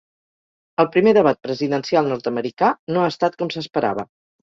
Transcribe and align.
El 0.83 0.89
primer 0.95 1.13
debat 1.17 1.39
presidencial 1.49 2.11
nord-americà 2.15 2.73
no 2.97 3.07
ha 3.07 3.15
estat 3.15 3.43
com 3.43 3.57
s’esperava. 3.57 4.13